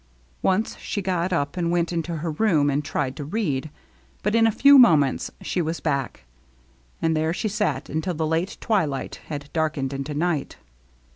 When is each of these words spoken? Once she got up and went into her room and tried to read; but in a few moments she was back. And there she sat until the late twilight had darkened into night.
Once 0.41 0.77
she 0.79 0.99
got 0.99 1.31
up 1.31 1.55
and 1.55 1.69
went 1.69 1.93
into 1.93 2.15
her 2.17 2.31
room 2.31 2.71
and 2.71 2.83
tried 2.83 3.15
to 3.15 3.23
read; 3.23 3.69
but 4.23 4.33
in 4.33 4.47
a 4.47 4.51
few 4.51 4.79
moments 4.79 5.29
she 5.41 5.61
was 5.61 5.79
back. 5.79 6.25
And 7.03 7.15
there 7.15 7.33
she 7.33 7.47
sat 7.47 7.87
until 7.87 8.15
the 8.15 8.25
late 8.25 8.57
twilight 8.59 9.19
had 9.27 9.53
darkened 9.53 9.93
into 9.93 10.15
night. 10.15 10.57